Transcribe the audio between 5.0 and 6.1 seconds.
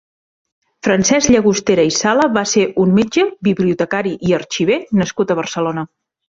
nascut a Barcelona.